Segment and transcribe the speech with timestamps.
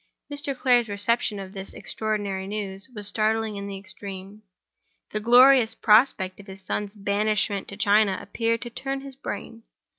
[0.31, 0.57] Mr.
[0.57, 4.41] Clare's reception of this extraordinary news was startling in the extreme.
[5.11, 9.61] The glorious prospect of his son's banishment to China appeared to turn his brain.